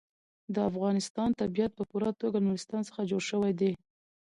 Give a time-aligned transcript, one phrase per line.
[0.53, 3.71] د افغانستان طبیعت په پوره توګه له نورستان څخه جوړ شوی دی.